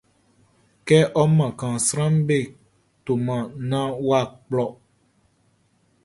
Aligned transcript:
Kɛ 0.87 0.97
ɔ 1.21 1.23
man 1.37 1.51
kanʼn, 1.59 1.83
sranʼm 1.87 2.15
be 2.27 2.37
toman 3.05 3.43
naan 3.69 3.89
wʼa 4.07 4.19
kplɔ. 4.45 4.65